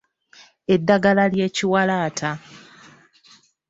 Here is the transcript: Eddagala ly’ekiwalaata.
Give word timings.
Eddagala 0.73 1.23
ly’ekiwalaata. 1.33 2.29